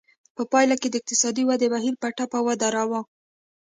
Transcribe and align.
په 0.35 0.43
پایله 0.51 0.75
کې 0.81 0.87
د 0.89 0.95
اقتصادي 0.99 1.43
ودې 1.45 1.67
بهیر 1.73 1.95
په 2.01 2.07
ټپه 2.17 2.39
ودراوه. 2.47 3.01